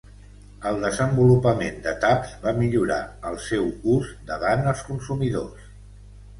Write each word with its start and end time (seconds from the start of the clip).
El 0.69 0.79
desenvolupament 0.85 1.77
de 1.83 1.93
taps 2.07 2.33
va 2.47 2.55
millorar 2.63 2.99
el 3.33 3.39
seu 3.51 3.71
ús 3.99 4.11
davant 4.33 4.69
els 4.75 4.85
consumidors. 4.93 5.73